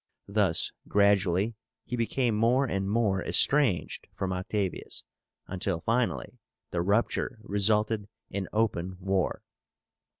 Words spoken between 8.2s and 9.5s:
in open war.